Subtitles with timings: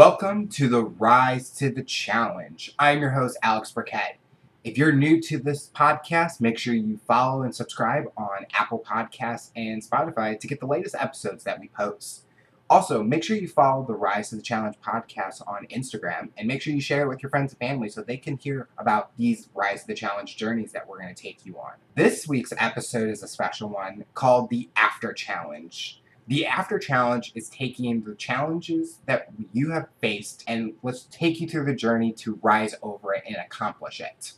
[0.00, 2.74] Welcome to the Rise to the Challenge.
[2.78, 4.16] I'm your host, Alex Burkett.
[4.64, 9.50] If you're new to this podcast, make sure you follow and subscribe on Apple Podcasts
[9.54, 12.24] and Spotify to get the latest episodes that we post.
[12.70, 16.62] Also, make sure you follow the Rise to the Challenge podcast on Instagram and make
[16.62, 19.50] sure you share it with your friends and family so they can hear about these
[19.54, 21.72] Rise to the Challenge journeys that we're going to take you on.
[21.94, 25.99] This week's episode is a special one called the After Challenge.
[26.30, 31.48] The after challenge is taking the challenges that you have faced and let's take you
[31.48, 34.34] through the journey to rise over it and accomplish it.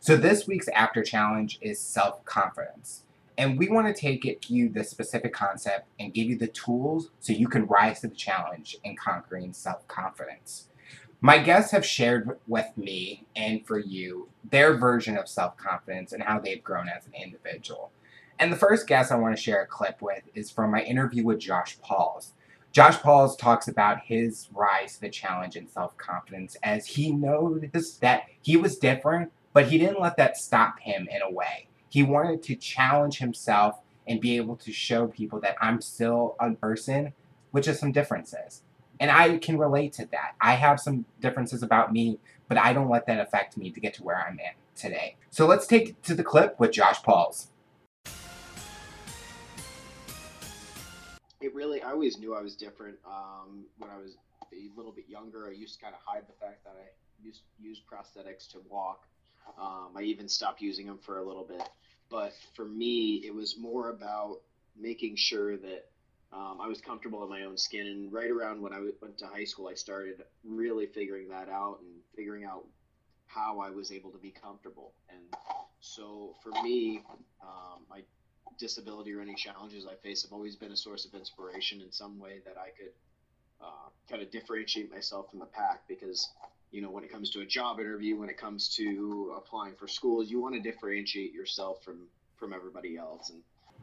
[0.00, 3.04] So this week's after challenge is self-confidence.
[3.36, 7.10] And we want to take it you the specific concept and give you the tools
[7.20, 10.70] so you can rise to the challenge in conquering self-confidence.
[11.20, 16.40] My guests have shared with me and for you their version of self-confidence and how
[16.40, 17.92] they've grown as an individual.
[18.40, 21.24] And the first guest I want to share a clip with is from my interview
[21.24, 22.32] with Josh Pauls.
[22.70, 28.00] Josh Pauls talks about his rise to the challenge and self confidence as he noticed
[28.00, 31.66] that he was different, but he didn't let that stop him in a way.
[31.88, 36.52] He wanted to challenge himself and be able to show people that I'm still a
[36.52, 37.14] person
[37.50, 38.62] with just some differences.
[39.00, 40.34] And I can relate to that.
[40.40, 43.94] I have some differences about me, but I don't let that affect me to get
[43.94, 45.16] to where I'm at today.
[45.30, 47.48] So let's take to the clip with Josh Pauls.
[51.40, 52.98] It really I always knew I was different.
[53.06, 54.16] Um, when I was
[54.52, 56.88] a little bit younger, I used to kind of hide the fact that I
[57.22, 59.06] used used prosthetics to walk.
[59.58, 61.62] Um, I even stopped using them for a little bit.
[62.10, 64.40] But for me, it was more about
[64.78, 65.86] making sure that
[66.32, 67.86] um, I was comfortable in my own skin.
[67.86, 71.78] And right around when I went to high school, I started really figuring that out
[71.80, 72.66] and figuring out
[73.26, 74.92] how I was able to be comfortable.
[75.10, 75.22] And
[75.80, 77.02] so for me,
[77.42, 78.02] um, I
[78.58, 82.18] disability or any challenges I face have always been a source of inspiration in some
[82.18, 82.92] way that I could
[83.60, 86.30] uh, kind of differentiate myself from the pack because
[86.70, 89.88] you know when it comes to a job interview when it comes to applying for
[89.88, 93.40] schools you want to differentiate yourself from from everybody else and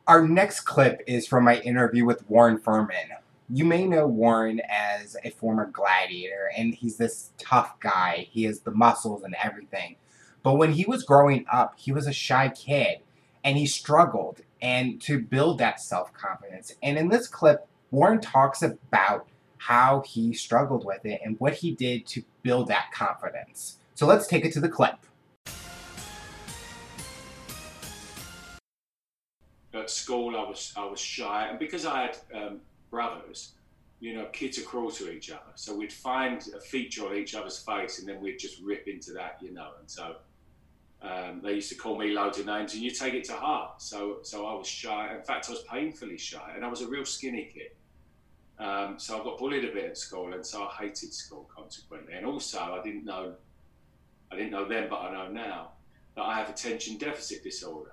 [0.08, 3.10] our next clip is from my interview with Warren Furman.
[3.50, 8.28] You may know Warren as a former gladiator, and he's this tough guy.
[8.30, 9.96] He has the muscles and everything.
[10.44, 13.00] But when he was growing up, he was a shy kid
[13.44, 16.74] and he struggled and to build that self-confidence.
[16.82, 19.28] And in this clip, Warren talks about
[19.58, 23.78] how he struggled with it and what he did to build that confidence.
[23.94, 24.96] So let's take it to the clip.
[29.72, 32.60] At school, I was I was shy, and because I had um,
[32.90, 33.52] brothers,
[34.00, 35.52] you know, kids are cruel to each other.
[35.54, 39.12] So we'd find a feature of each other's face, and then we'd just rip into
[39.14, 39.72] that, you know.
[39.80, 40.16] And so
[41.06, 43.82] um, they used to call me loads of names, and you take it to heart.
[43.82, 45.14] So, so I was shy.
[45.16, 47.72] In fact, I was painfully shy, and I was a real skinny kid.
[48.58, 52.14] Um, so I got bullied a bit at school, and so I hated school consequently.
[52.14, 53.34] And also, I didn't know,
[54.32, 55.72] I didn't know then, but I know now
[56.16, 57.92] that I have attention deficit disorder.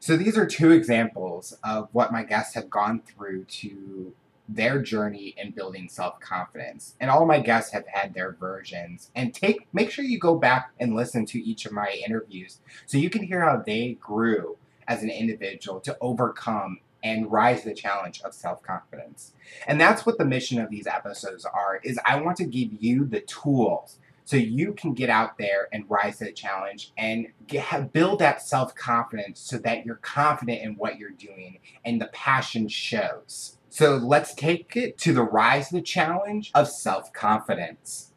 [0.00, 4.12] So these are two examples of what my guests have gone through to
[4.48, 6.96] their journey in building self-confidence.
[7.00, 9.10] And all my guests have had their versions.
[9.14, 12.98] And take make sure you go back and listen to each of my interviews so
[12.98, 14.56] you can hear how they grew
[14.86, 19.32] as an individual to overcome and rise to the challenge of self-confidence.
[19.66, 23.04] And that's what the mission of these episodes are is I want to give you
[23.04, 27.92] the tools so you can get out there and rise to the challenge and get,
[27.92, 33.58] build that self-confidence so that you're confident in what you're doing and the passion shows.
[33.76, 38.12] So let's take it to the rise of the challenge of self confidence.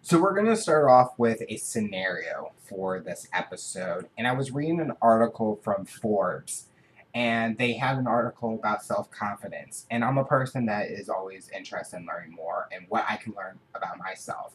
[0.00, 4.08] So we're going to start off with a scenario for this episode.
[4.16, 6.68] And I was reading an article from Forbes
[7.16, 11.96] and they had an article about self-confidence and i'm a person that is always interested
[11.96, 14.54] in learning more and what i can learn about myself.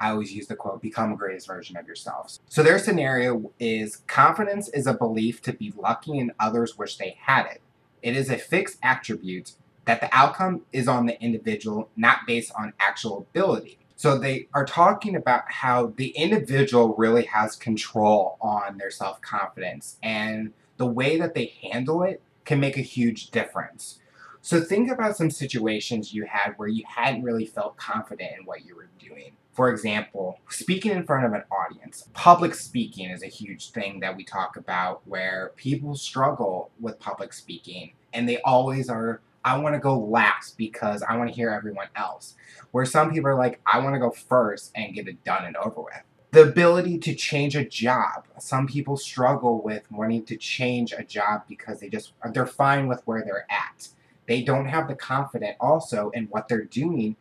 [0.00, 2.38] I always use the quote become the greatest version of yourself.
[2.48, 7.18] So their scenario is confidence is a belief to be lucky and others wish they
[7.20, 7.60] had it.
[8.02, 9.52] It is a fixed attribute
[9.84, 13.78] that the outcome is on the individual not based on actual ability.
[13.96, 20.54] So they are talking about how the individual really has control on their self-confidence and
[20.80, 23.98] the way that they handle it can make a huge difference.
[24.40, 28.64] So think about some situations you had where you hadn't really felt confident in what
[28.64, 29.32] you were doing.
[29.52, 32.08] For example, speaking in front of an audience.
[32.14, 37.34] Public speaking is a huge thing that we talk about where people struggle with public
[37.34, 41.50] speaking and they always are I want to go last because I want to hear
[41.50, 42.36] everyone else.
[42.72, 45.56] Where some people are like, I want to go first and get it done and
[45.56, 46.02] over with.
[46.32, 48.24] The ability to change a job.
[48.38, 53.02] Some people struggle with wanting to change a job because they just they're fine with
[53.04, 53.88] where they're at.
[54.26, 57.16] They don't have the confidence also in what they're doing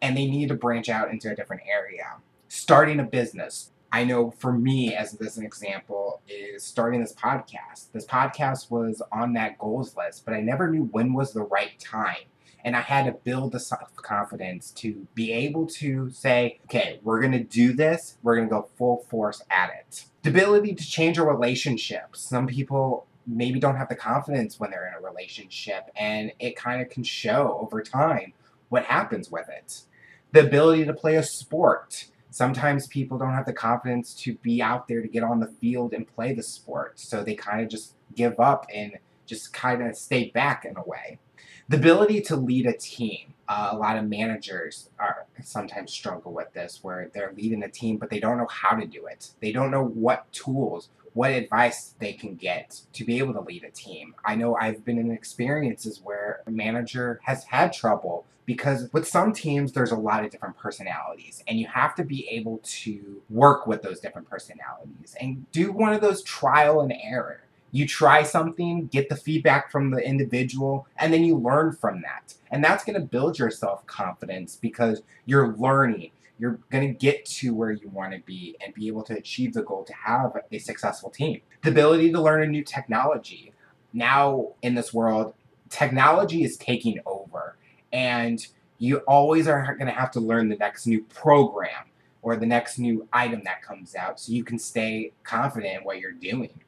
[0.00, 2.16] and they need to branch out into a different area.
[2.48, 3.70] Starting a business.
[3.92, 7.92] I know for me, as this an example, is starting this podcast.
[7.92, 11.78] This podcast was on that goals list, but I never knew when was the right
[11.78, 12.26] time.
[12.64, 17.20] And I had to build the self confidence to be able to say, okay, we're
[17.20, 18.16] going to do this.
[18.22, 20.06] We're going to go full force at it.
[20.22, 22.16] The ability to change a relationship.
[22.16, 26.80] Some people maybe don't have the confidence when they're in a relationship, and it kind
[26.80, 28.32] of can show over time
[28.70, 29.82] what happens with it.
[30.32, 34.88] The ability to play a sport sometimes people don't have the confidence to be out
[34.88, 36.98] there to get on the field and play the sport.
[36.98, 40.82] So they kind of just give up and just kind of stay back in a
[40.82, 41.20] way.
[41.68, 43.34] The ability to lead a team.
[43.48, 47.98] Uh, a lot of managers are sometimes struggle with this where they're leading a team
[47.98, 49.30] but they don't know how to do it.
[49.40, 53.64] They don't know what tools, what advice they can get to be able to lead
[53.64, 54.14] a team.
[54.24, 59.32] I know I've been in experiences where a manager has had trouble because with some
[59.32, 63.66] teams there's a lot of different personalities and you have to be able to work
[63.66, 67.43] with those different personalities and do one of those trial and error
[67.74, 72.32] you try something get the feedback from the individual and then you learn from that.
[72.52, 76.12] And that's going to build your self-confidence because you're learning.
[76.38, 79.54] You're going to get to where you want to be and be able to achieve
[79.54, 81.40] the goal to have a successful team.
[81.64, 83.52] The ability to learn a new technology.
[83.92, 85.34] Now in this world
[85.68, 87.56] technology is taking over
[87.92, 88.46] and
[88.78, 91.86] you always are going to have to learn the next new program
[92.24, 96.00] or the next new item that comes out so you can stay confident in what
[96.00, 96.58] you're doing.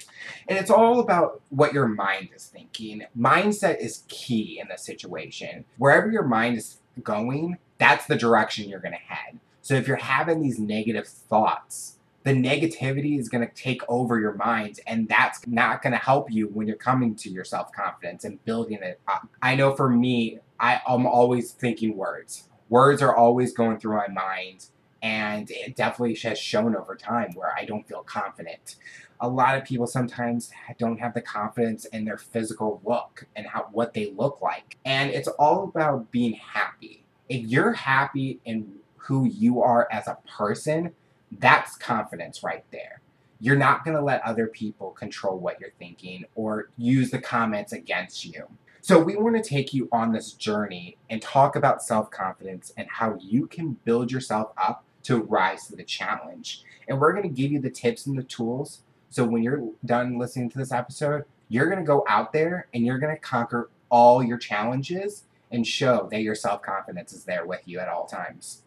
[0.47, 3.05] And it's all about what your mind is thinking.
[3.19, 5.65] Mindset is key in this situation.
[5.79, 9.41] Wherever your mind is going, that's the direction you're going to head.
[9.63, 14.35] So if you're having these negative thoughts, the negativity is going to take over your
[14.35, 18.45] mind and that's not going to help you when you're coming to your self-confidence and
[18.45, 19.27] building it up.
[19.41, 22.49] I know for me, I, I'm always thinking words.
[22.69, 24.67] Words are always going through my mind
[25.07, 28.75] and it definitely has shown over time where I don't feel confident.
[29.21, 33.69] A lot of people sometimes don't have the confidence in their physical look and how
[33.71, 34.77] what they look like.
[34.85, 37.05] And it's all about being happy.
[37.29, 40.93] If you're happy in who you are as a person,
[41.31, 43.01] that's confidence right there.
[43.39, 47.73] You're not going to let other people control what you're thinking or use the comments
[47.73, 48.49] against you.
[48.81, 52.89] So, we want to take you on this journey and talk about self confidence and
[52.89, 56.63] how you can build yourself up to rise to the challenge.
[56.89, 58.83] And we're going to give you the tips and the tools.
[59.11, 62.85] So, when you're done listening to this episode, you're going to go out there and
[62.85, 67.47] you're going to conquer all your challenges and show that your self confidence is there
[67.47, 68.63] with you at all times.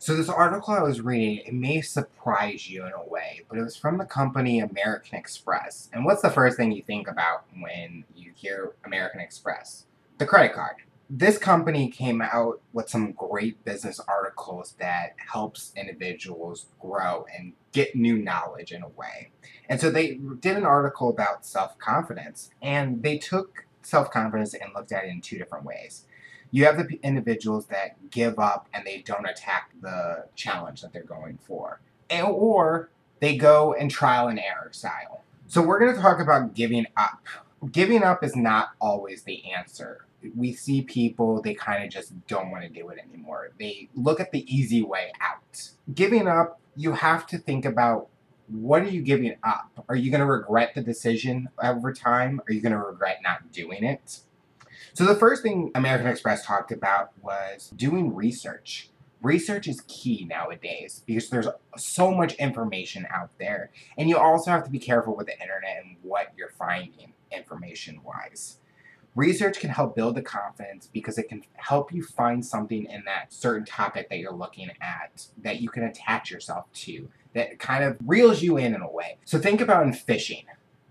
[0.00, 3.62] So this article I was reading, it may surprise you in a way, but it
[3.62, 5.90] was from the company American Express.
[5.92, 9.84] And what's the first thing you think about when you hear American Express?
[10.16, 10.76] The credit card.
[11.10, 17.96] This company came out with some great business articles that helps individuals grow and get
[17.96, 19.30] new knowledge in a way.
[19.68, 25.04] And so they did an article about self-confidence and they took self-confidence and looked at
[25.04, 26.04] it in two different ways
[26.50, 31.02] you have the individuals that give up and they don't attack the challenge that they're
[31.02, 31.80] going for.
[32.10, 35.24] And, or they go in trial and error style.
[35.46, 37.26] So we're going to talk about giving up.
[37.72, 40.06] Giving up is not always the answer.
[40.36, 43.50] We see people, they kind of just don't want to do it anymore.
[43.58, 45.70] They look at the easy way out.
[45.94, 48.08] Giving up, you have to think about
[48.48, 49.84] what are you giving up?
[49.88, 52.40] Are you going to regret the decision over time?
[52.48, 54.20] Are you going to regret not doing it?
[54.94, 58.90] So the first thing American Express talked about was doing research.
[59.20, 63.70] Research is key nowadays because there's so much information out there.
[63.96, 68.00] And you also have to be careful with the internet and what you're finding information
[68.04, 68.58] wise.
[69.18, 73.32] Research can help build the confidence because it can help you find something in that
[73.32, 77.96] certain topic that you're looking at that you can attach yourself to that kind of
[78.06, 79.16] reels you in in a way.
[79.24, 80.44] So think about in fishing.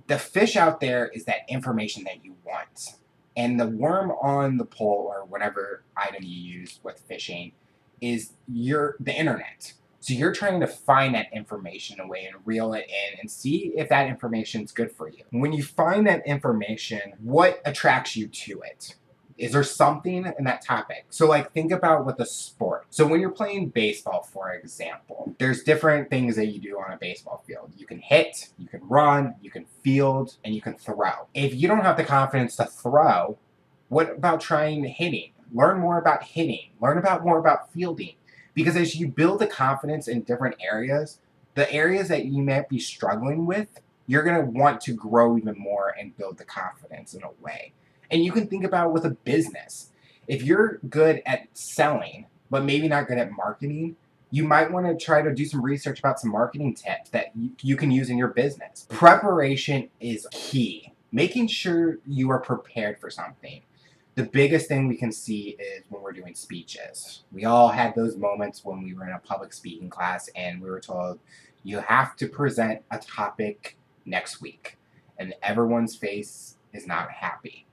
[0.07, 2.96] The fish out there is that information that you want
[3.38, 7.53] and the worm on the pole or whatever item you use with fishing
[8.01, 9.72] is your the internet.
[10.07, 13.89] So you're trying to find that information away and reel it in and see if
[13.89, 15.25] that information is good for you.
[15.31, 18.95] When you find that information, what attracts you to it?
[19.37, 21.07] Is there something in that topic?
[21.09, 22.85] So, like, think about with a sport.
[22.89, 26.97] So, when you're playing baseball, for example, there's different things that you do on a
[26.97, 27.73] baseball field.
[27.75, 31.27] You can hit, you can run, you can field, and you can throw.
[31.33, 33.37] If you don't have the confidence to throw,
[33.89, 35.33] what about trying hitting?
[35.53, 38.15] Learn more about hitting, learn about more about fielding.
[38.57, 41.19] Because as you build the confidence in different areas,
[41.53, 43.67] the areas that you might be struggling with,
[44.07, 47.73] you're going to want to grow even more and build the confidence in a way.
[48.09, 49.91] And you can think about with a business.
[50.27, 53.95] If you're good at selling, but maybe not good at marketing,
[54.31, 57.51] you might want to try to do some research about some marketing tips that you,
[57.61, 58.87] you can use in your business.
[58.89, 60.93] Preparation is key.
[61.11, 63.61] Making sure you are prepared for something.
[64.17, 67.21] The biggest thing we can see is when we're doing speeches.
[67.31, 70.71] We all had those moments when we were in a public speaking class and we
[70.71, 71.19] were told,
[71.62, 74.79] you have to present a topic next week.
[75.19, 77.67] And everyone's face is not happy.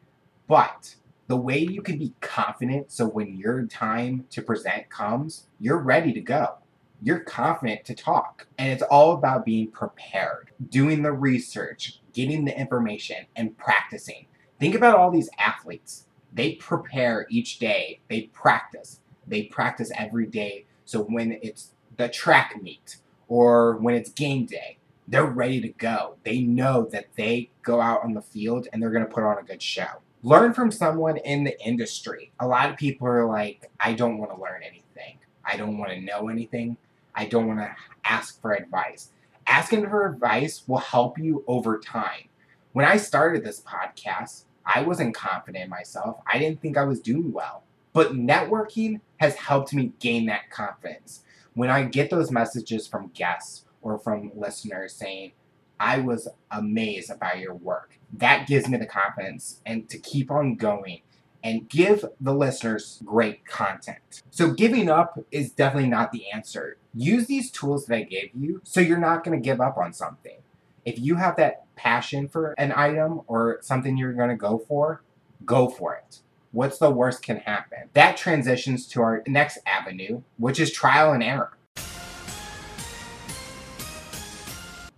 [0.46, 0.96] But
[1.28, 6.12] the way you can be confident so when your time to present comes, you're ready
[6.12, 6.56] to go.
[7.00, 8.48] You're confident to talk.
[8.58, 14.26] And it's all about being prepared, doing the research, getting the information, and practicing.
[14.60, 16.04] Think about all these athletes.
[16.34, 19.00] They prepare each day, they practice.
[19.26, 20.66] They practice every day.
[20.84, 22.98] So when it's the track meet
[23.28, 26.16] or when it's game day, they're ready to go.
[26.24, 29.38] They know that they go out on the field and they're going to put on
[29.38, 32.32] a good show learn from someone in the industry.
[32.40, 35.18] A lot of people are like, I don't want to learn anything.
[35.44, 36.78] I don't want to know anything.
[37.14, 39.10] I don't want to ask for advice.
[39.46, 42.28] Asking for advice will help you over time.
[42.72, 46.20] When I started this podcast, I wasn't confident in myself.
[46.26, 47.64] I didn't think I was doing well.
[47.92, 51.22] But networking has helped me gain that confidence.
[51.54, 55.32] When I get those messages from guests or from listeners saying,
[55.78, 57.98] I was amazed about your work.
[58.12, 61.02] That gives me the confidence and to keep on going
[61.42, 64.22] and give the listeners great content.
[64.30, 66.78] So giving up is definitely not the answer.
[66.94, 69.92] Use these tools that I gave you so you're not going to give up on
[69.92, 70.38] something.
[70.84, 75.02] If you have that passion for an item or something you're going to go for,
[75.44, 76.20] go for it.
[76.52, 77.88] What's the worst can happen?
[77.94, 81.56] That transitions to our next avenue, which is trial and error.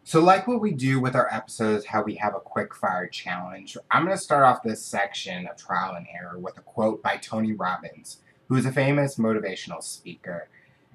[0.03, 3.77] So, like what we do with our episodes, how we have a quick fire challenge,
[3.91, 7.17] I'm going to start off this section of trial and error with a quote by
[7.17, 10.49] Tony Robbins, who is a famous motivational speaker.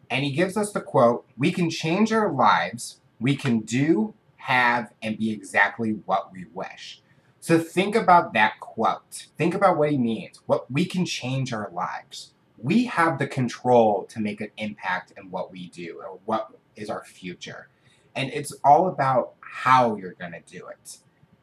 [0.09, 4.91] And he gives us the quote We can change our lives, we can do, have,
[5.01, 7.01] and be exactly what we wish.
[7.39, 9.27] So, think about that quote.
[9.37, 10.41] Think about what he means.
[10.45, 12.33] What we can change our lives.
[12.57, 16.89] We have the control to make an impact in what we do or what is
[16.89, 17.69] our future.
[18.15, 20.97] And it's all about how you're going to do it.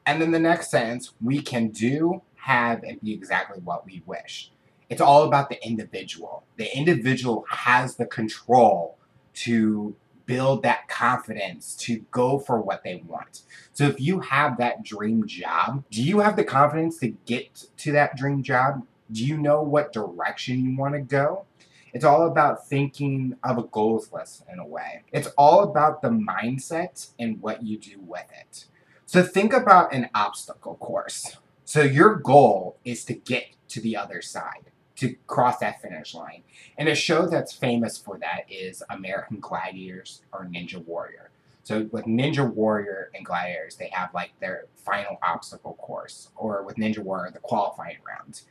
[0.07, 4.53] And then the next sentence, we can do, have, and be exactly what we wish.
[4.89, 6.45] It's all about the individual.
[6.57, 8.97] The individual has the control
[9.35, 9.97] to
[10.29, 13.41] build that confidence to go for what they want.
[13.73, 17.93] So if you have that dream job, do you have the confidence to get to
[17.93, 18.87] that dream job?
[19.11, 21.47] Do you know what direction you want to go?
[21.95, 25.03] It's all about thinking of a goals list in a way.
[25.13, 28.67] It's all about the mindset and what you do with it.
[29.07, 31.39] So think about an obstacle course.
[31.65, 36.43] So your goal is to get to the other side, to cross that finish line.
[36.77, 41.31] And a show that's famous for that is American Gladiators or Ninja Warrior.
[41.65, 46.77] So with Ninja Warrior and Gladiators, they have like their final obstacle course, or with
[46.77, 48.45] Ninja Warrior, the qualifying rounds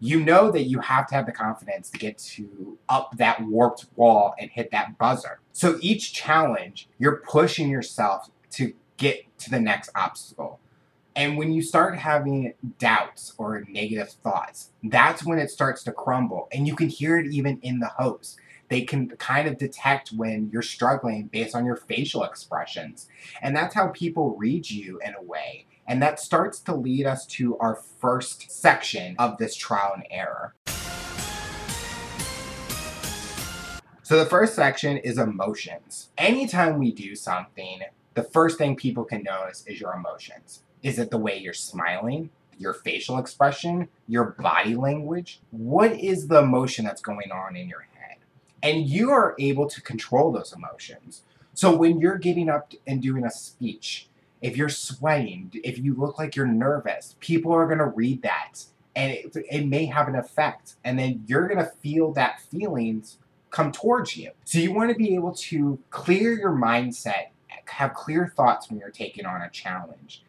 [0.00, 3.84] you know that you have to have the confidence to get to up that warped
[3.96, 5.40] wall and hit that buzzer.
[5.52, 10.58] So each challenge, you're pushing yourself to get to the next obstacle.
[11.16, 16.48] And when you start having doubts or negative thoughts, that's when it starts to crumble.
[16.52, 18.38] And you can hear it even in the host.
[18.68, 23.08] They can kind of detect when you're struggling based on your facial expressions.
[23.42, 25.66] And that's how people read you in a way.
[25.86, 30.54] And that starts to lead us to our first section of this trial and error.
[34.04, 36.10] So the first section is emotions.
[36.16, 37.80] Anytime we do something,
[38.14, 40.62] the first thing people can notice is your emotions.
[40.82, 42.30] Is it the way you're smiling?
[42.58, 43.88] Your facial expression?
[44.08, 45.40] Your body language?
[45.50, 48.16] What is the emotion that's going on in your head?
[48.62, 51.22] And you are able to control those emotions.
[51.54, 54.08] So when you're getting up and doing a speech,
[54.40, 58.64] if you're sweating, if you look like you're nervous, people are going to read that
[58.96, 60.74] and it, it may have an effect.
[60.84, 63.18] And then you're going to feel that feelings
[63.50, 64.30] come towards you.
[64.44, 67.28] So you want to be able to clear your mindset,
[67.66, 70.24] have clear thoughts when you're taking on a challenge.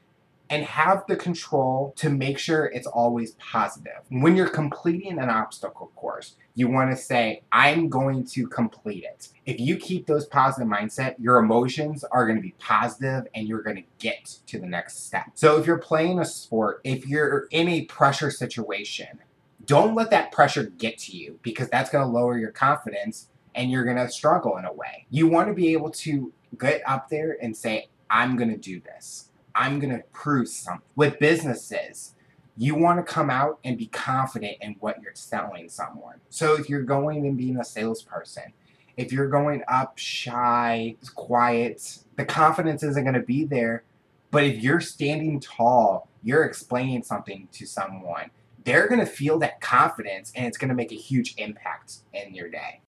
[0.51, 4.01] And have the control to make sure it's always positive.
[4.09, 9.29] When you're completing an obstacle course, you want to say, I'm going to complete it.
[9.45, 13.61] If you keep those positive mindset, your emotions are going to be positive and you're
[13.61, 15.31] going to get to the next step.
[15.35, 19.19] So if you're playing a sport, if you're in a pressure situation,
[19.63, 23.71] don't let that pressure get to you because that's going to lower your confidence and
[23.71, 25.05] you're going to struggle in a way.
[25.09, 28.81] You want to be able to get up there and say, I'm going to do
[28.81, 29.29] this.
[29.55, 30.81] I'm going to prove something.
[30.95, 32.15] With businesses,
[32.57, 36.19] you want to come out and be confident in what you're selling someone.
[36.29, 38.53] So if you're going and being a salesperson,
[38.97, 43.83] if you're going up shy, quiet, the confidence isn't going to be there.
[44.29, 48.31] But if you're standing tall, you're explaining something to someone,
[48.63, 52.35] they're going to feel that confidence and it's going to make a huge impact in
[52.35, 52.81] your day.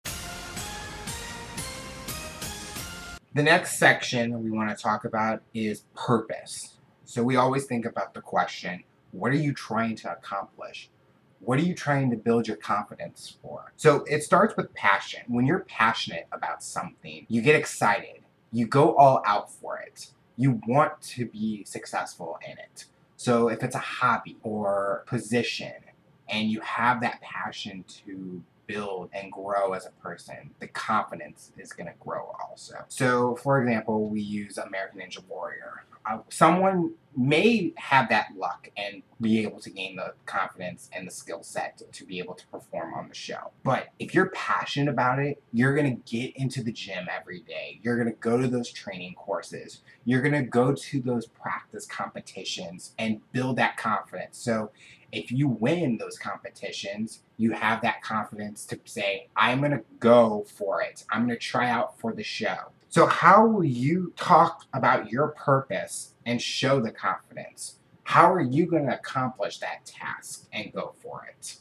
[3.33, 6.75] The next section we want to talk about is purpose.
[7.05, 10.89] So we always think about the question, what are you trying to accomplish?
[11.39, 13.71] What are you trying to build your confidence for?
[13.77, 15.21] So it starts with passion.
[15.29, 18.19] When you're passionate about something, you get excited.
[18.51, 20.07] You go all out for it.
[20.35, 22.85] You want to be successful in it.
[23.15, 25.73] So if it's a hobby or position
[26.27, 31.73] and you have that passion to build and grow as a person, the confidence is
[31.73, 32.75] going to grow also.
[32.87, 35.85] So, for example, we use American Ninja Warrior.
[36.29, 41.43] Someone may have that luck and be able to gain the confidence and the skill
[41.43, 43.51] set to be able to perform on the show.
[43.63, 47.79] But if you're passionate about it, you're going to get into the gym every day.
[47.83, 49.81] You're going to go to those training courses.
[50.05, 54.37] You're going to go to those practice competitions and build that confidence.
[54.37, 54.71] So
[55.11, 60.45] if you win those competitions, you have that confidence to say, I'm going to go
[60.47, 61.03] for it.
[61.09, 62.71] I'm going to try out for the show.
[62.93, 67.79] So, how will you talk about your purpose and show the confidence?
[68.03, 71.55] How are you going to accomplish that task and go for it?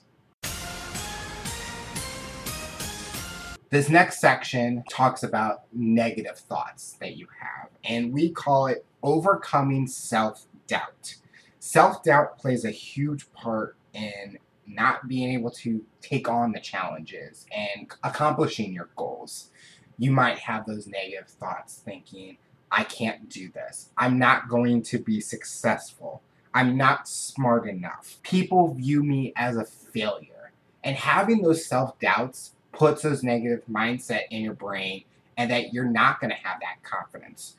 [3.71, 9.87] This next section talks about negative thoughts that you have, and we call it overcoming
[9.87, 11.15] self doubt
[11.61, 17.47] self doubt plays a huge part in not being able to take on the challenges
[17.57, 19.51] and accomplishing your goals.
[20.01, 22.39] You might have those negative thoughts thinking,
[22.73, 23.91] I can't do this.
[23.97, 26.23] I'm not going to be successful.
[26.53, 28.19] I'm not smart enough.
[28.25, 30.51] People view me as a failure.
[30.83, 35.05] And having those self doubts puts those negative mindset in your brain
[35.37, 37.55] and that you're not going to have that confidence.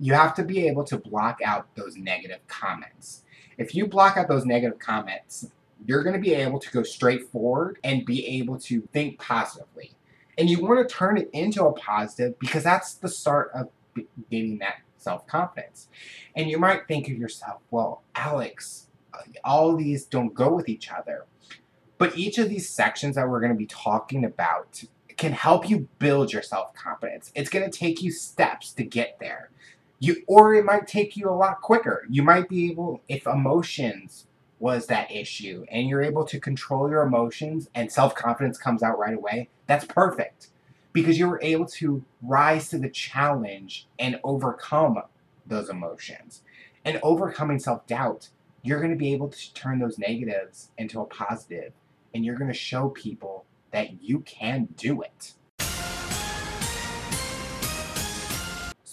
[0.00, 3.22] You have to be able to block out those negative comments
[3.58, 5.50] if you block out those negative comments,
[5.86, 9.93] you're going to be able to go straight forward and be able to think positively.
[10.38, 13.68] And you want to turn it into a positive because that's the start of
[14.30, 15.88] gaining that self confidence.
[16.34, 20.90] And you might think of yourself, well, Alex, uh, all these don't go with each
[20.90, 21.26] other.
[21.98, 24.82] But each of these sections that we're going to be talking about
[25.16, 27.30] can help you build your self confidence.
[27.34, 29.50] It's going to take you steps to get there.
[30.00, 32.04] You or it might take you a lot quicker.
[32.10, 34.26] You might be able if emotions
[34.64, 39.14] was that issue and you're able to control your emotions and self-confidence comes out right
[39.14, 39.46] away.
[39.66, 40.48] That's perfect.
[40.94, 45.02] Because you were able to rise to the challenge and overcome
[45.44, 46.40] those emotions.
[46.82, 48.30] And overcoming self-doubt,
[48.62, 51.74] you're going to be able to turn those negatives into a positive
[52.14, 55.34] and you're going to show people that you can do it.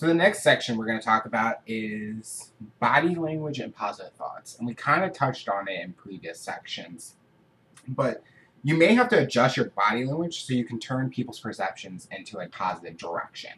[0.01, 4.57] So the next section we're going to talk about is body language and positive thoughts.
[4.57, 7.17] And we kind of touched on it in previous sections.
[7.87, 8.23] But
[8.63, 12.39] you may have to adjust your body language so you can turn people's perceptions into
[12.39, 13.51] a positive direction.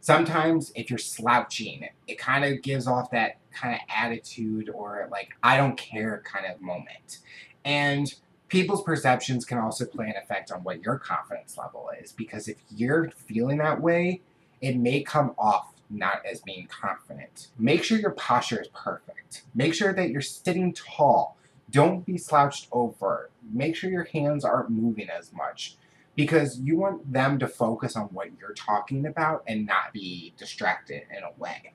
[0.00, 5.36] Sometimes if you're slouching, it kind of gives off that kind of attitude or like
[5.42, 7.18] I don't care kind of moment.
[7.62, 8.14] And
[8.48, 12.56] people's perceptions can also play an effect on what your confidence level is because if
[12.74, 14.22] you're feeling that way,
[14.62, 17.48] it may come off not as being confident.
[17.58, 19.42] Make sure your posture is perfect.
[19.54, 21.36] Make sure that you're sitting tall.
[21.70, 23.30] Don't be slouched over.
[23.52, 25.76] Make sure your hands aren't moving as much
[26.16, 31.02] because you want them to focus on what you're talking about and not be distracted
[31.16, 31.72] in a way.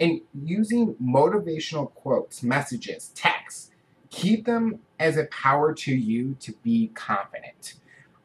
[0.00, 3.70] And using motivational quotes, messages, texts,
[4.10, 7.74] keep them as a power to you to be confident.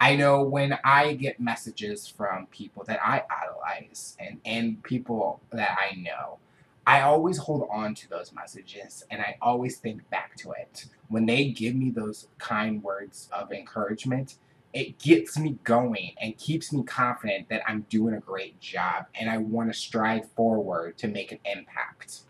[0.01, 5.77] I know when I get messages from people that I idolize and, and people that
[5.79, 6.39] I know,
[6.87, 10.85] I always hold on to those messages and I always think back to it.
[11.09, 14.37] When they give me those kind words of encouragement,
[14.73, 19.29] it gets me going and keeps me confident that I'm doing a great job and
[19.29, 22.21] I want to strive forward to make an impact.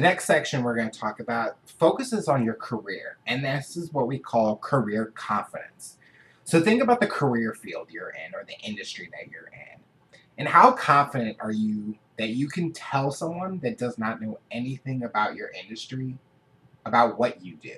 [0.00, 3.92] The next section we're going to talk about focuses on your career, and this is
[3.92, 5.98] what we call career confidence.
[6.44, 9.82] So think about the career field you're in or the industry that you're in.
[10.38, 15.02] And how confident are you that you can tell someone that does not know anything
[15.02, 16.16] about your industry
[16.86, 17.76] about what you do?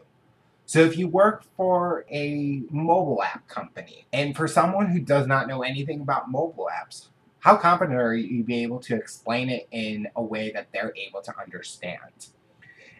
[0.64, 5.48] So if you work for a mobile app company, and for someone who does not
[5.48, 7.08] know anything about mobile apps,
[7.42, 10.94] how confident are you to be able to explain it in a way that they're
[10.96, 12.28] able to understand?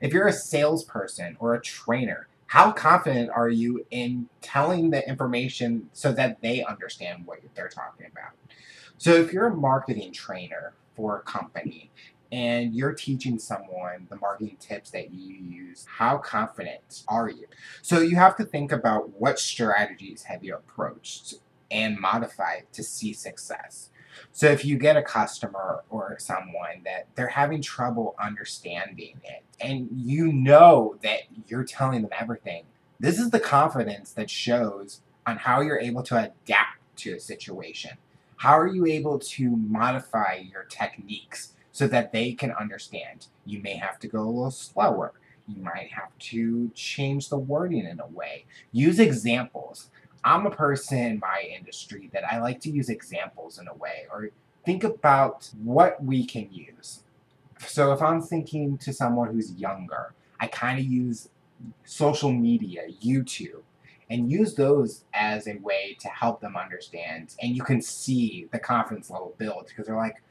[0.00, 5.90] If you're a salesperson or a trainer, how confident are you in telling the information
[5.92, 8.32] so that they understand what they're talking about?
[8.98, 11.92] So if you're a marketing trainer for a company
[12.32, 17.46] and you're teaching someone the marketing tips that you use, how confident are you?
[17.80, 21.34] So you have to think about what strategies have you approached
[21.70, 23.90] and modified to see success.
[24.32, 29.88] So if you get a customer or someone that they're having trouble understanding it and
[29.92, 32.64] you know that you're telling them everything,
[33.00, 37.92] this is the confidence that shows on how you're able to adapt to a situation.
[38.36, 43.26] How are you able to modify your techniques so that they can understand.
[43.44, 45.12] You may have to go a little slower.
[45.48, 48.44] You might have to change the wording in a way.
[48.70, 49.90] Use examples.
[50.24, 54.06] I'm a person in my industry that I like to use examples in a way
[54.10, 54.30] or
[54.64, 57.00] think about what we can use.
[57.66, 61.28] So if I'm thinking to someone who's younger, I kind of use
[61.84, 63.62] social media, YouTube,
[64.10, 67.34] and use those as a way to help them understand.
[67.40, 70.22] And you can see the confidence level build because they're like,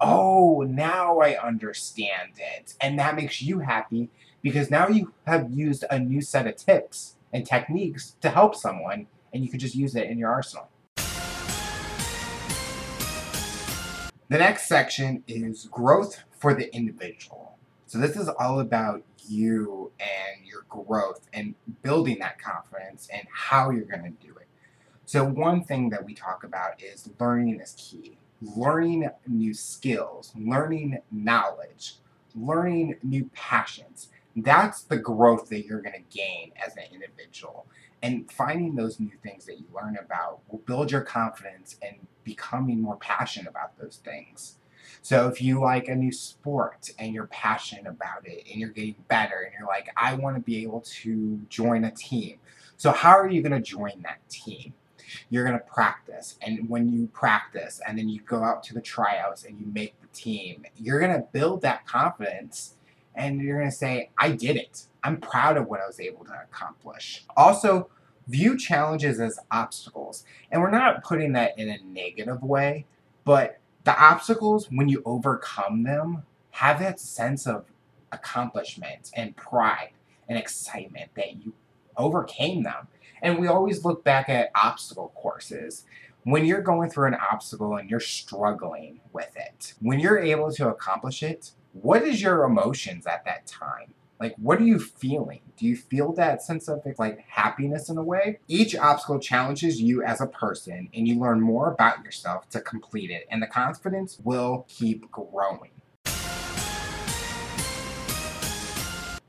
[0.00, 2.74] oh, now I understand it.
[2.80, 4.08] And that makes you happy
[4.42, 9.06] because now you have used a new set of tips and techniques to help someone
[9.32, 10.68] and you can just use it in your arsenal.
[14.28, 17.58] The next section is growth for the individual.
[17.86, 23.70] So this is all about you and your growth and building that confidence and how
[23.70, 24.46] you're going to do it.
[25.04, 28.16] So one thing that we talk about is learning is key
[28.56, 31.96] learning new skills, learning knowledge,
[32.34, 34.08] learning new passions.
[34.36, 37.66] That's the growth that you're going to gain as an individual.
[38.02, 42.80] And finding those new things that you learn about will build your confidence and becoming
[42.80, 44.56] more passionate about those things.
[45.02, 48.96] So if you like a new sport and you're passionate about it and you're getting
[49.08, 52.38] better and you're like, I want to be able to join a team.
[52.76, 54.74] So how are you going to join that team?
[55.28, 56.36] you're going to practice.
[56.42, 60.00] And when you practice and then you go out to the tryouts and you make
[60.00, 62.74] the team, you're going to build that confidence
[63.20, 64.84] and you're going to say, I did it.
[65.04, 67.24] I'm proud of what I was able to accomplish.
[67.36, 67.90] Also,
[68.26, 70.24] view challenges as obstacles.
[70.50, 72.86] And we're not putting that in a negative way,
[73.24, 77.66] but the obstacles, when you overcome them, have that sense of
[78.10, 79.90] accomplishment and pride
[80.28, 81.52] and excitement that you
[81.96, 82.88] overcame them.
[83.22, 85.84] And we always look back at obstacle courses.
[86.24, 90.68] When you're going through an obstacle and you're struggling with it, when you're able to
[90.68, 93.94] accomplish it, what is your emotions at that time?
[94.18, 95.40] Like, what are you feeling?
[95.56, 98.40] Do you feel that sense of like happiness in a way?
[98.48, 103.10] Each obstacle challenges you as a person, and you learn more about yourself to complete
[103.10, 105.70] it, and the confidence will keep growing.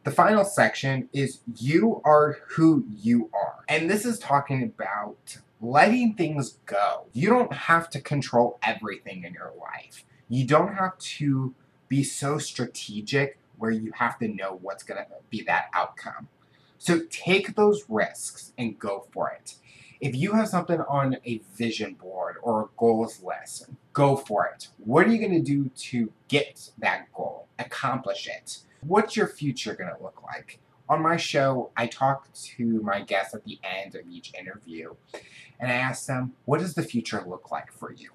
[0.04, 3.64] The final section is you are who you are.
[3.70, 7.06] And this is talking about letting things go.
[7.14, 10.04] You don't have to control everything in your life.
[10.28, 11.54] You don't have to
[11.92, 16.30] be so strategic where you have to know what's going to be that outcome.
[16.78, 19.56] So take those risks and go for it.
[20.00, 24.70] If you have something on a vision board or a goals list, go for it.
[24.78, 27.48] What are you going to do to get that goal?
[27.60, 28.60] Accomplish it.
[28.88, 30.60] What's your future going to look like?
[30.88, 34.96] On my show, I talk to my guests at the end of each interview,
[35.60, 38.12] and I ask them, what does the future look like for you?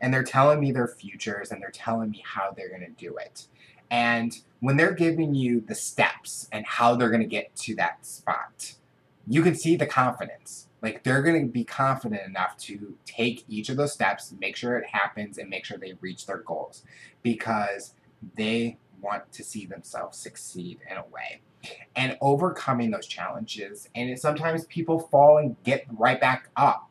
[0.00, 3.16] And they're telling me their futures and they're telling me how they're going to do
[3.16, 3.46] it.
[3.90, 8.04] And when they're giving you the steps and how they're going to get to that
[8.04, 8.74] spot,
[9.26, 10.68] you can see the confidence.
[10.82, 14.76] Like they're going to be confident enough to take each of those steps, make sure
[14.78, 16.84] it happens, and make sure they reach their goals
[17.22, 17.94] because
[18.36, 21.40] they want to see themselves succeed in a way
[21.96, 26.87] and overcoming those challenges and sometimes people fall and get right back up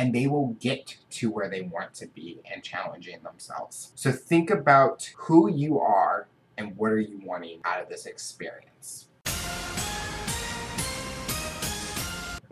[0.00, 4.48] and they will get to where they want to be and challenging themselves so think
[4.48, 9.08] about who you are and what are you wanting out of this experience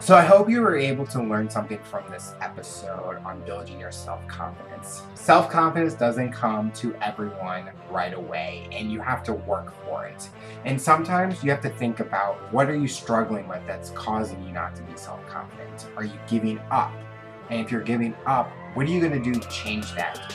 [0.01, 3.91] So I hope you were able to learn something from this episode on building your
[3.91, 5.03] self-confidence.
[5.15, 10.31] Self-confidence doesn't come to everyone right away and you have to work for it.
[10.65, 14.53] And sometimes you have to think about what are you struggling with that's causing you
[14.53, 15.89] not to be self-confident?
[15.97, 16.93] Are you giving up?
[17.51, 20.35] And if you're giving up, what are you going to do to change that?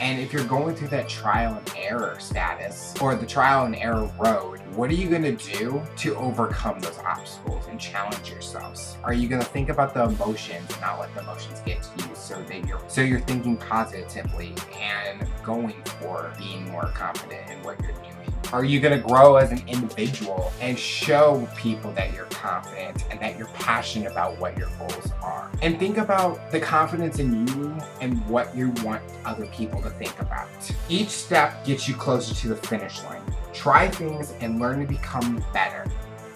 [0.00, 4.08] And if you're going through that trial and error status or the trial and error
[4.18, 8.96] road, what are you going to do to overcome those obstacles and challenge yourselves?
[9.02, 12.14] Are you going to think about the emotions not let the emotions get to you
[12.14, 17.80] so that you're so you're thinking positively and going for being more confident in what
[17.80, 18.17] you're doing?
[18.50, 23.20] Are you going to grow as an individual and show people that you're confident and
[23.20, 25.50] that you're passionate about what your goals are?
[25.60, 30.18] And think about the confidence in you and what you want other people to think
[30.18, 30.48] about.
[30.88, 33.20] Each step gets you closer to the finish line.
[33.52, 35.84] Try things and learn to become better.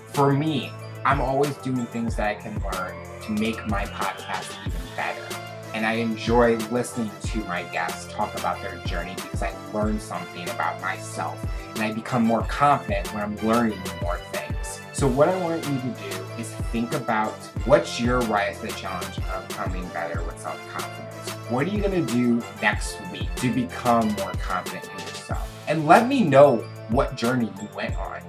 [0.08, 0.70] For me,
[1.06, 5.51] I'm always doing things that I can learn to make my podcast even better.
[5.74, 10.48] And I enjoy listening to my guests talk about their journey because I learn something
[10.50, 11.42] about myself
[11.74, 14.80] and I become more confident when I'm learning more things.
[14.92, 17.32] So, what I want you to do is think about
[17.64, 21.30] what's your rise to the challenge of becoming better with self confidence.
[21.50, 25.50] What are you going to do next week to become more confident in yourself?
[25.68, 26.56] And let me know
[26.90, 28.20] what journey you went on.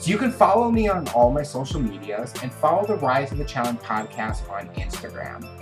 [0.00, 3.38] So you can follow me on all my social medias and follow the Rise of
[3.38, 5.55] the Challenge podcast on Instagram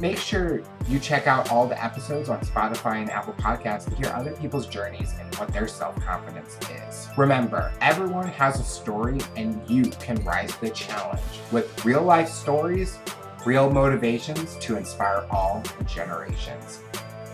[0.00, 4.08] make sure you check out all the episodes on Spotify and Apple Podcasts to hear
[4.14, 6.58] other people's journeys and what their self confidence
[6.88, 7.08] is.
[7.16, 11.20] Remember, everyone has a story, and you can rise to the challenge
[11.52, 12.98] with real life stories,
[13.44, 16.80] real motivations to inspire all generations.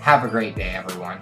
[0.01, 1.19] Have a great day, everyone.